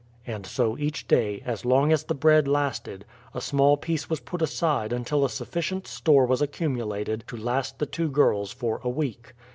[0.25, 3.05] And so each day, as long as the bread lasted,
[3.35, 7.85] a small piece was put aside until a sufficient store was accumulated to last the
[7.85, 9.33] two girls for a week.